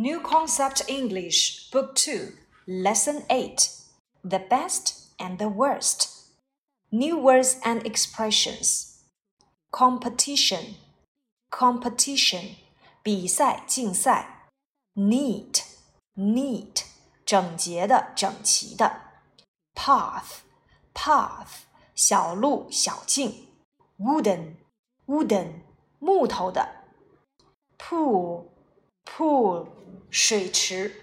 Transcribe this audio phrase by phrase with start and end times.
[0.00, 2.32] New Concept English, Book 2,
[2.68, 3.68] Lesson 8
[4.22, 6.28] The Best and the Worst.
[6.92, 9.02] New words and expressions.
[9.72, 10.76] Competition,
[11.50, 12.56] competition,
[13.02, 14.50] 比赛、竞赛。
[14.94, 15.64] Neat,
[16.16, 16.84] neat,
[17.26, 19.00] 整洁的、整齐的。
[19.74, 20.42] Path,
[20.94, 21.62] path,
[21.96, 23.48] 小路、小径。
[23.98, 24.54] Wooden,
[25.06, 25.62] wooden,
[25.98, 26.84] 木头的。
[27.76, 28.44] Pool,
[29.04, 29.66] pool
[30.12, 31.02] 水池。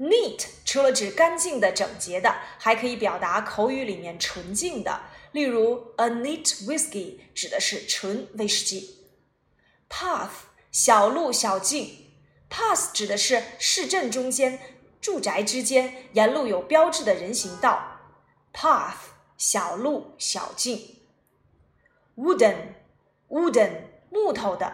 [0.00, 5.02] Neat 除了指干净的、整洁的，还可以表达口语里面纯净的。
[5.30, 9.06] 例如，a neat whiskey 指的是纯威士忌。
[9.88, 10.28] Path
[10.72, 12.08] 小路、小径。
[12.50, 14.58] Path 指的是市镇中间。
[15.02, 17.98] 住宅之间沿路有标志的人行道
[18.54, 21.00] ，path 小路小径
[22.16, 22.54] ，wooden
[23.28, 23.70] wooden
[24.10, 24.72] 木头的，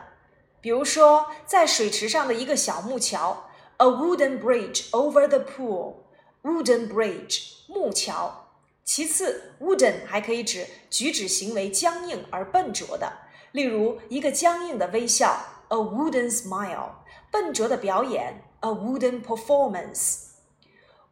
[0.61, 8.51] 比如说在水池上的一个小木桥，a wooden bridge over the pool，wooden bridge 木桥。
[8.85, 13.11] 其次，wooden 还可以指举止行为僵硬而笨拙的，
[13.53, 16.91] 例如一个僵硬的微笑，a wooden smile，
[17.31, 18.43] 笨拙的表演。
[18.61, 20.31] A wooden performance.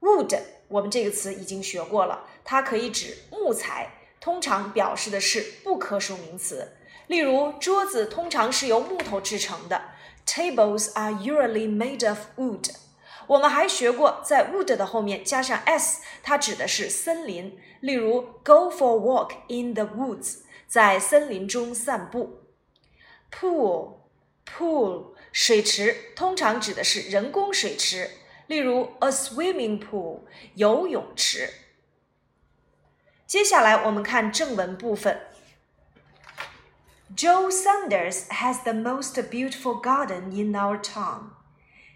[0.00, 6.76] Wood，我们这个词已经学过了，它可以指木材，通常表示的是不可数名词。
[7.06, 9.90] 例如，桌子通常是由木头制成的。
[10.26, 12.74] Tables are usually made of wood。
[13.28, 17.56] 我们还学过，在 wood 的后面加上 s，它指的是森林。
[17.80, 22.40] 例如，Go for a walk in the woods，在森林中散步。
[23.32, 25.15] Pool，pool。
[25.35, 28.09] 水池通常指的是人工水池，
[28.47, 30.21] 例如 a swimming pool
[30.55, 31.49] 游泳池。
[33.25, 35.21] 接下来我们看正文部分。
[37.15, 41.31] Joe Saunders has the most beautiful garden in our town.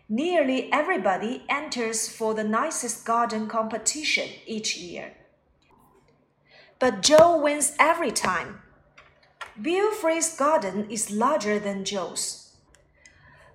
[0.08, 5.14] Nearly everybody enters for the nicest garden competition each year.
[6.78, 8.62] But Joe wins every time.
[9.59, 12.49] Bill Frey's garden is larger than Joe's.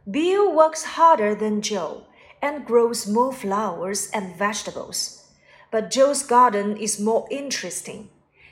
[0.09, 2.03] Bill works harder than Joe
[2.39, 5.31] and grows more flowers and vegetables.
[5.71, 8.09] But Joe's garden is more interesting.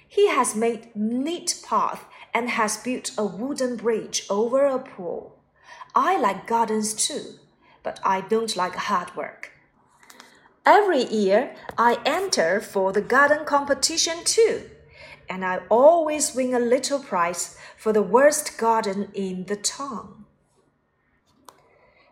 [0.07, 5.39] He has made neat path and has built a wooden bridge over a pool.
[5.93, 7.35] I like gardens too,
[7.83, 9.51] but I don't like hard work.
[10.65, 14.71] Every year I enter for the garden competition too,
[15.29, 20.22] and I always win a little prize for the worst garden in the town.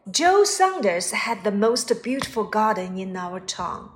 [0.08, 3.88] Joe Saunders had the most beautiful garden in our town.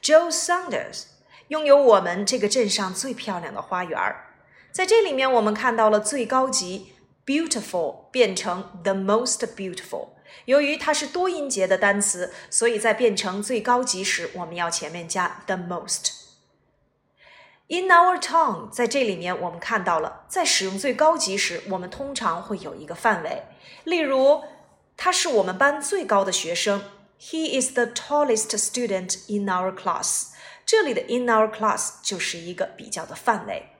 [0.00, 1.06] Joe Saunders
[1.48, 4.26] 拥有我们这个镇上最漂亮的花园儿。
[4.70, 6.92] 在这里面，我们看到了最高级
[7.26, 10.10] beautiful 变成 the most beautiful。
[10.44, 23.42] 由于它是多音节的单词，所以在变成最高级时，我们要前面加 the most。In our town，在这里面我们看到了，在使用最高级时，我们通常会有一个范围，
[23.82, 24.44] 例如。
[24.98, 26.82] 他是我们班最高的学生。
[27.20, 30.28] He is the tallest student in our class.
[30.66, 33.70] 这里的 in our class 就是一个比较的范围。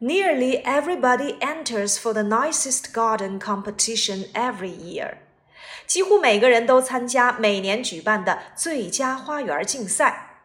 [0.00, 5.18] Nearly everybody enters for the nicest garden competition every year。
[5.86, 10.44] 几乎每个人都参加每年举办的最佳花园竞赛。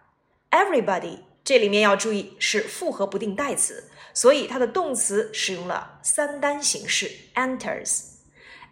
[0.49, 8.05] Everybody 这里面要注意是复合不定代词，所以它的动词使用了三单形式 enters。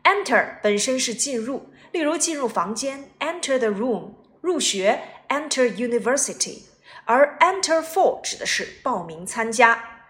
[0.06, 6.60] Enter 本身是进入，例如进入房间 enter the room，入学 enter university，
[7.06, 10.04] 而 enter for 指的是报名参加。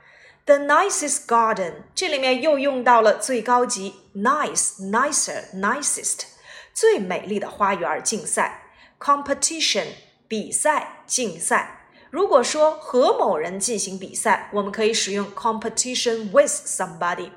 [0.45, 6.25] The nicest garden，这里面又用到了最高级 nice、nicer、nicest，
[6.75, 8.65] 最美丽的花园竞赛
[9.01, 9.87] competition
[10.29, 11.89] 比赛竞赛。
[12.11, 17.31] 如果说和某人进行比赛，我们可以使用 competition with somebody。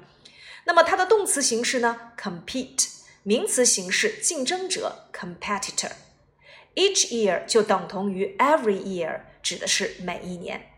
[0.66, 2.88] 那么它的动词形式呢？compete，
[3.24, 5.92] 名词形式竞争者 competitor。
[6.76, 10.72] Each year 就等同于 every year，指的是每一年。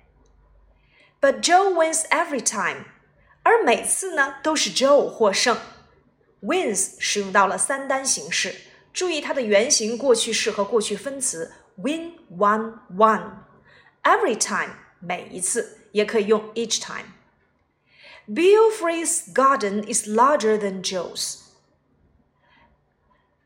[1.20, 2.86] But Joe wins every time，
[3.44, 5.58] 而每次呢都是 Joe 获胜。
[6.42, 8.56] Wins 使用到了三单形式，
[8.92, 13.44] 注意它的原型过去式和过去分词 win、won、won。
[14.02, 17.06] Every time 每一次，也可以用 each time。
[18.34, 21.40] Bill Free's garden is larger than Joe's。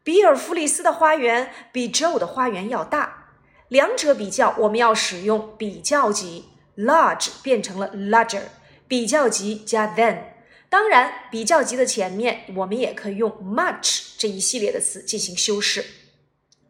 [0.03, 3.31] 比尔·弗里斯的花园比 Joe 的花园要大。
[3.69, 6.49] 两者比较，我们要使用比较级。
[6.77, 8.43] large 变成了 larger，
[8.87, 10.19] 比较级加 than。
[10.69, 15.83] 当然，比较级的前面我们也可以用 much 这一系列的词进行修饰。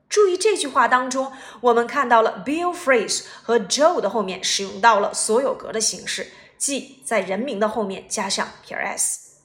[0.08, 9.42] 注意这句话当中，我们看到了 Bill phrase 和 Joe 的后面使用到了所有格的形式，即在人名的后面加上撇 s。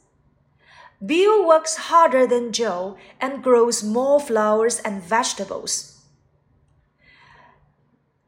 [1.01, 5.93] Bill works harder than Joe and grows more flowers and vegetables.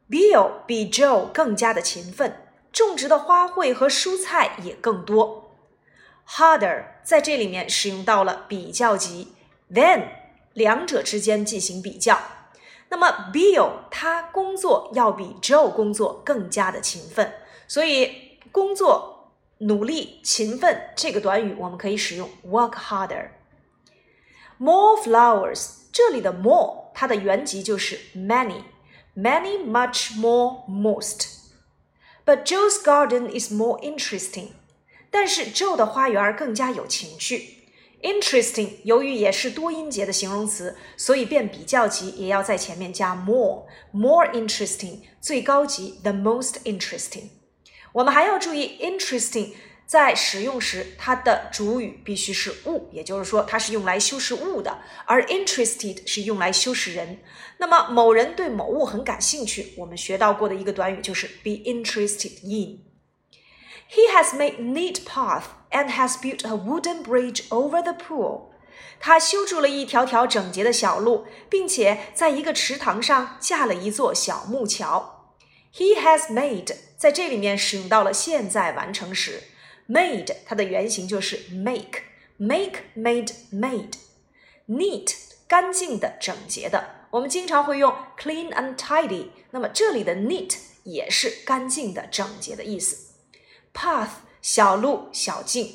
[0.09, 2.37] Bill 比 Joe 更加的勤奋，
[2.73, 5.55] 种植的花卉和蔬菜也更多。
[6.27, 9.33] Harder 在这里面使用到了比较级
[9.71, 10.09] ，than
[10.55, 12.19] 两者之间进行比较。
[12.89, 17.35] 那么 Bill 他工作要比 Joe 工作更加的勤奋，
[17.67, 23.31] 所以工作、努力、勤奋这个短语我们可以使用 work harder。
[24.59, 28.63] More flowers 这里的 more 它的原级就是 many。
[29.15, 31.27] many, much more, most.
[32.25, 34.53] But Joe's garden is more interesting.
[35.11, 37.59] 但是 Joe 的花园更加有情趣。
[38.01, 43.67] Interesting 由于也是多音节的形容词，所以变比较级也要在前面加 more。
[43.93, 47.29] More interesting 最高级，the most interesting。
[47.94, 49.54] 我们还要注意 interesting。
[49.86, 57.20] 在使用时，它的主语必须是物，也就是说，它是用来修饰物的；而 interested 是用来修饰人。
[57.60, 67.94] 那么，某人对某物很感兴趣，我们学到过的一个短语就是 be interested in。He has made neat path and has built a wooden bridge over the
[67.94, 68.50] pool。
[69.00, 75.32] 他修筑了一条条整洁的小路，并且在一个池塘上架了一座小木桥。
[75.74, 79.43] He has made 在这里面使用到了现在完成时。
[79.89, 85.13] Made 它的原型就是 make，make made made，neat
[85.49, 87.09] 干净的、整洁的。
[87.11, 90.55] 我们经常会用 clean and tidy，那么这里的 neat
[90.85, 93.15] 也是干净的、整洁的意思。
[93.75, 94.11] Path
[94.41, 95.75] 小路、小径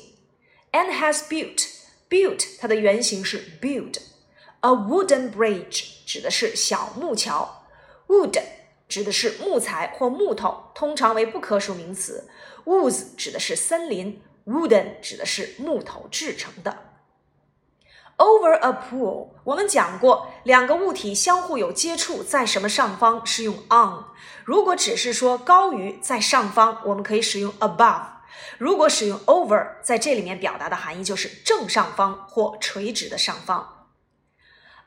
[0.72, 7.66] ，and has built，built 它的原型是 build，a wooden bridge 指的是小木桥
[8.06, 8.40] ，wood
[8.88, 12.28] 指的是木材或木头，通常为不可数名词。
[12.64, 16.78] Woods 指的是森林，wooden 指的是木头制成的。
[18.16, 24.04] Over a pool，我们讲过，两个物体相互有接触，在什么上方是用 on。
[24.44, 28.02] 如果只是说高于，在上方，我们可以使用 above。
[28.58, 33.86] 如果使用 over，在这里面表达的含义就是正上方或垂直的上方。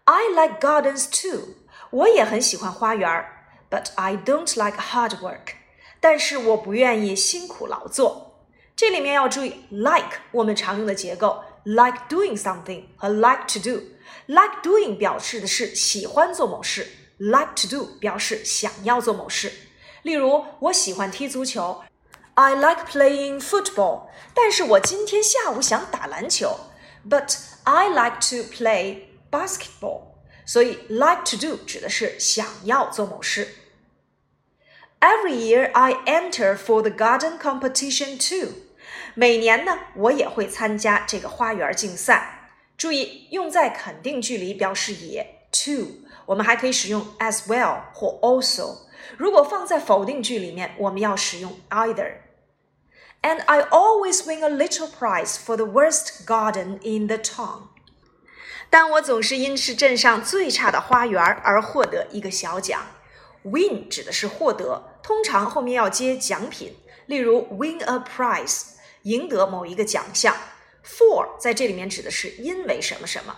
[0.03, 1.55] I like gardens too，
[1.91, 5.54] 我也很喜欢花园儿 ，but I don't like hard work。
[6.00, 8.44] 但是我不愿意辛苦劳作。
[8.76, 16.86] 这里面要注意，like 我们常用的结构，like doing something 和 like to do。like doing 表示的是喜欢做某事，
[17.18, 19.52] like to do 表示想要做某事。
[20.02, 21.82] 例如，我喜欢踢足球，
[22.34, 24.08] I like playing football。
[24.34, 26.58] 但是我今天下午想打篮球，
[27.08, 30.02] but I like to play basketball。
[30.44, 33.48] 所以，like to do 指的是想要做某事。
[35.00, 38.54] Every year I enter for the garden competition too。
[39.14, 42.50] 每年呢，我也会参加这个花园竞赛。
[42.76, 48.86] 注意，用在肯定句里表示也， to，我们还可以使用 as well 或 also。
[49.16, 57.68] 如果放在否定句里面，我们要使用 either。And I always win a little prize for the worst garden in the town。
[58.68, 62.82] 但我总是因是镇上最差的花园而获得一个小奖。
[63.43, 66.75] Win 指的是获得，通常后面要接奖品，
[67.07, 70.35] 例如 win a prize，赢得某一个奖项。
[70.83, 73.35] For 在这里面指的是因为什么什么，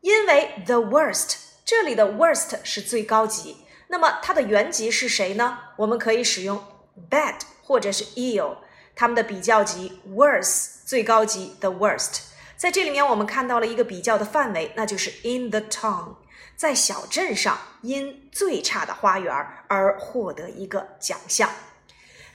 [0.00, 3.56] 因为 the worst，这里的 worst 是最高级。
[3.88, 5.58] 那么它的原级是谁呢？
[5.76, 6.62] 我们可以使用
[7.10, 8.56] bad 或者是 ill，
[8.94, 12.20] 它们的比较级 worse 最高级 the worst。
[12.56, 16.16] 在这里面我们看到了一个比较的范围，那就是 in the town，
[16.62, 19.34] 在小镇上因最差的花园
[19.66, 21.50] 而获得一个奖项。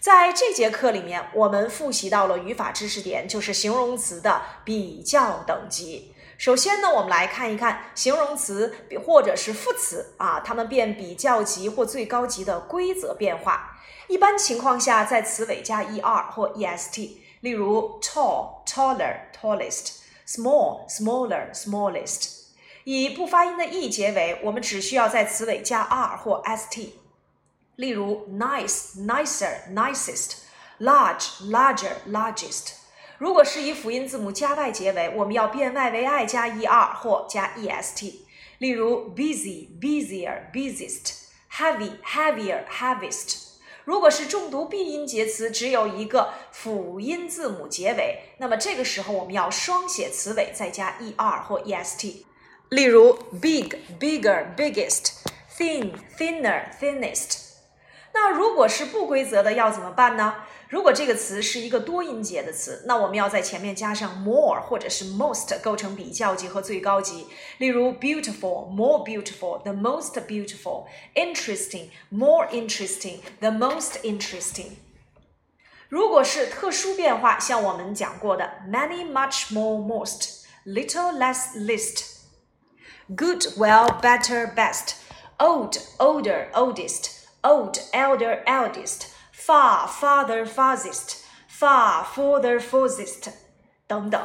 [0.02, 6.14] 在这节课里面，我们复习到了语法知识点，就是形容词的比较等级。
[6.38, 13.80] 首先呢，我们来看一看形容词或者是副词啊，它们变比较级或最高级的规则变化。
[14.10, 22.37] 一般情况下，在词尾加 er 或 est，例如 tall taller tallest small smaller smallest。
[22.90, 26.92] 以不发音的 e 结尾，我们只需要在词尾加 r 或 st。
[27.76, 30.38] 例如 nice nicer nicest
[30.80, 32.76] large larger largest。
[33.18, 38.14] 如果是以辅音字母加 y 结尾，我们要变 y 为 i 加 er 或加 est。
[38.60, 43.48] 例如 busy busier busiest heavy heavier heaviest。
[43.84, 52.24] 如果是重读闭音节词，只有一个辅音字母结尾，那么这个时候我们要双写词尾再加 er 或 est。
[52.70, 53.70] 例如 big
[54.00, 55.12] bigger biggest
[55.58, 57.46] thin thinner thinnest。
[58.14, 60.36] 那如果是不规则的要怎么办呢？
[60.70, 67.28] 如果这个词是一个多音节的词，那我们要在前面加上 more 或者是 most 构成比较级和最高级。
[67.58, 74.72] 例如 beautiful more beautiful the most beautiful interesting more interesting the most interesting。
[75.88, 82.17] 如果是特殊变化，像我们讲过的 many much more most little less least
[83.16, 84.96] good well better best
[85.38, 89.14] old older oldest old elder eldest。
[89.32, 93.30] far, farther, farthest, far, further, furthest
[93.88, 94.22] 等等。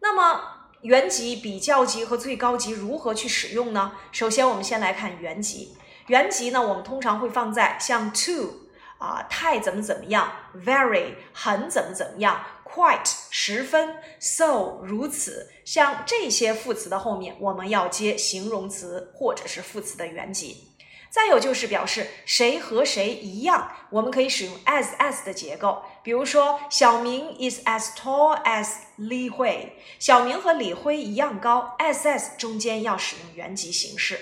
[0.00, 0.40] 那么
[0.80, 3.92] 原级、比较级和最高级如何去使用呢？
[4.10, 5.76] 首先，我们先来看原级。
[6.06, 12.40] 原级呢，我们通常会放在像 to 啊，太怎么怎么样，very 很怎么怎么样
[12.74, 20.68] ，quite 十分，so 如此，像这些副词的后面，我们要接形容词或者是副词的原级。
[21.10, 25.80] 再有就是表示谁和谁一样，我们可以使用 as as 的结构。
[26.02, 31.76] 比如说，小明 is as tall as 李辉，小明和李辉一样高。
[31.78, 34.18] as as 中间要使用原级形式。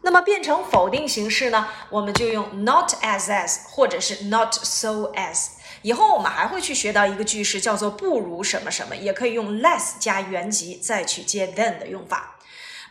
[0.00, 1.68] 那么变成否定形式呢？
[1.90, 5.48] 我们就用 not as as 或者是 not so as。
[5.84, 12.38] 以后我们还会去学到一个句式，叫做不如什么什么，也可以用 less 加原级再去接 than 的用法。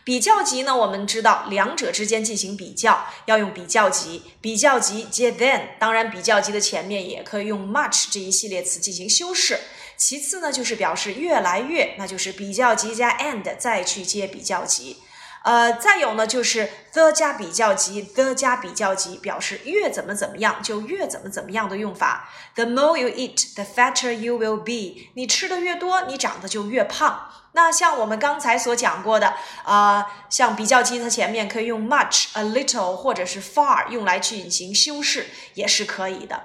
[0.04, 0.76] 比较级呢？
[0.76, 5.62] 我们知道两者之间进行比较要用比较级，比较级接 than。
[5.80, 9.58] 当然，比较级的前面也可以用 much 这一系列词进行修饰。
[9.96, 14.98] 其次呢，就是表示越来越，那就是比较级加 and 再去接比较级。
[15.44, 22.30] 呃，再有呢，就是 the 加比较级，the 加比较级表示越怎么怎么样就越怎么怎么样的用法。
[22.54, 25.10] The more you eat, the fatter you will be。
[25.14, 27.28] 你吃的越多，你长得就越胖。
[27.52, 29.34] 那像我们刚才所讲过的，
[29.64, 36.44] 啊，像比较级它前面可以用 much、a little 或者是 far 用来进行修饰，也是可以的。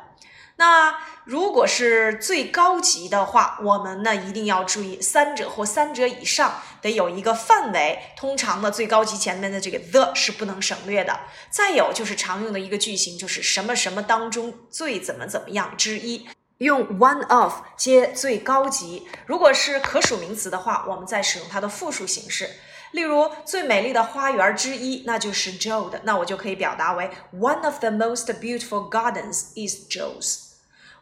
[0.58, 8.00] 那如果是最高级的话，我们呢一定要注意三者或三者以上得有一个范围。
[8.15, 11.19] 通常呢，最高级前面的这个 the 是不能省略的。
[11.50, 16.27] 再有就是常用的一个句型，就是什么什么当中最怎么怎么样之一。
[16.59, 22.50] 用 one of 接最高级，如果是可数名词的话，我们再使用它的复数形式。
[22.91, 30.50] 例如，最美丽的花园之一，那就是 Joe 的，那我就可以表达为 one of the most beautiful gardens is Joe's。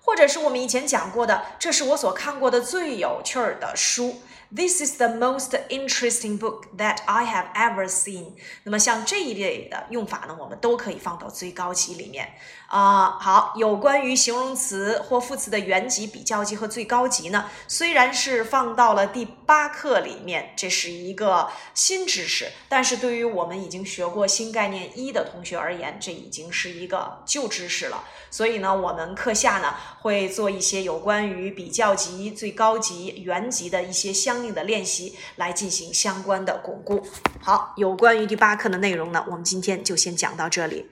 [0.04, 4.22] 或者是我们以前讲过的，这是我所看过的最有趣儿的书。
[4.50, 8.28] This is the most interesting book that I have ever seen。
[8.64, 12.30] 那么像这一类的用法呢，我们都可以放到最高级里面
[12.70, 13.18] 啊。
[13.20, 28.06] 好，有关于形容词或副词的原级、比较级和最高级呢，虽然是放到了第八课里面，这是一个新知识，但是对于我们已经学过新概念一的同学而言，这已经是一个旧知识了。
[28.32, 34.37] 所以呢，我们课下呢会做一些有关于比较级、最高级、原级的一些相。
[34.38, 37.02] 相应的练习来进行相关的巩固。
[37.42, 40.86] 好，有关于第八课的内容呢，我们今天就先讲到这里。